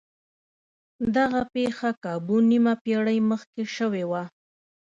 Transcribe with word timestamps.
دغه 1.15 1.41
پېښه 1.53 1.89
کابو 2.03 2.37
نيمه 2.49 2.73
پېړۍ 2.83 3.19
مخکې 3.31 3.63
شوې 3.75 4.03
وه. 4.11 4.23